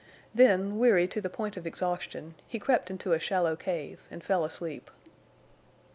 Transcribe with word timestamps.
Then, 0.33 0.79
weary 0.79 1.07
to 1.09 1.21
the 1.21 1.29
point 1.29 1.57
of 1.57 1.67
exhaustion, 1.67 2.33
he 2.47 2.57
crept 2.57 2.89
into 2.89 3.13
a 3.13 3.19
shallow 3.19 3.55
cave 3.55 4.01
and 4.09 4.23
fell 4.23 4.43
asleep. 4.43 4.89